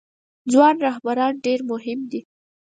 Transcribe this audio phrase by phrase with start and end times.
[0.51, 2.21] ځوان رهبران ډیر مهم دي